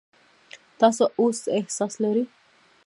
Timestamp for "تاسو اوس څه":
0.79-1.49